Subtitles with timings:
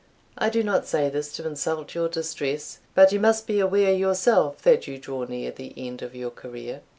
[0.35, 4.59] I do not say this to insult your distress; but you must be aware yourself
[4.63, 6.81] that you draw near the end of your career.